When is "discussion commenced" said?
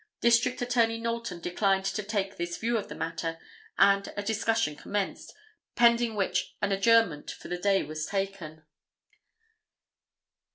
4.23-5.31